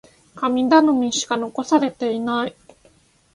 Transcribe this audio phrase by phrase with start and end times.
[0.33, 2.55] 神頼みしか残されていない。